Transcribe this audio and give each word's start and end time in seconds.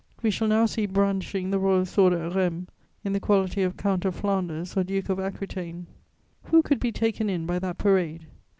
we 0.23 0.31
shall 0.31 0.47
now 0.47 0.65
see 0.65 0.87
brandishing 0.87 1.51
the 1.51 1.59
royal 1.59 1.85
sword 1.85 2.11
at 2.11 2.33
Rheims, 2.33 2.67
in 3.03 3.13
the 3.13 3.19
quality 3.19 3.61
of 3.61 3.77
Count 3.77 4.03
of 4.03 4.15
Flanders 4.15 4.75
or 4.75 4.83
Duke 4.83 5.09
of 5.09 5.19
Aquitaine. 5.19 5.85
Who 6.45 6.63
could 6.63 6.79
be 6.79 6.91
taken 6.91 7.29
in 7.29 7.45
by 7.45 7.59
that 7.59 7.77
parade? 7.77 8.25